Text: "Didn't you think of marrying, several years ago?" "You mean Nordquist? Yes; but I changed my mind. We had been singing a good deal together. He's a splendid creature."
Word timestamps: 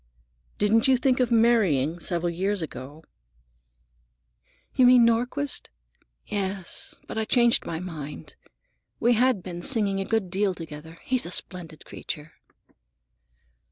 "Didn't 0.57 0.87
you 0.87 0.97
think 0.97 1.19
of 1.19 1.29
marrying, 1.31 1.99
several 1.99 2.31
years 2.31 2.63
ago?" 2.63 3.03
"You 4.73 4.87
mean 4.87 5.05
Nordquist? 5.05 5.69
Yes; 6.25 6.95
but 7.07 7.19
I 7.19 7.23
changed 7.25 7.67
my 7.67 7.79
mind. 7.79 8.35
We 8.99 9.13
had 9.13 9.43
been 9.43 9.61
singing 9.61 9.99
a 9.99 10.05
good 10.05 10.31
deal 10.31 10.55
together. 10.55 10.97
He's 11.03 11.27
a 11.27 11.31
splendid 11.31 11.85
creature." 11.85 12.33